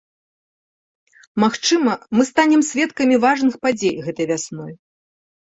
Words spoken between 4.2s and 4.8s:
вясной.